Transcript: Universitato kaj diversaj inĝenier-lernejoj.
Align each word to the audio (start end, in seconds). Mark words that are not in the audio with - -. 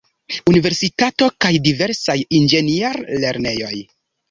Universitato 0.51 1.27
kaj 1.45 1.51
diversaj 1.67 2.17
inĝenier-lernejoj. 2.41 3.73